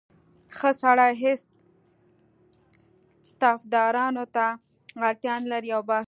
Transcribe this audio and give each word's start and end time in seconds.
ښه 0.57 0.69
سړی 0.81 1.11
هېڅ 1.23 1.41
طفدارانو 3.41 4.25
ته 4.35 4.45
اړتیا 5.07 5.35
نه 5.43 5.47
لري 5.53 5.69
او 5.77 5.81
بس. 5.89 5.99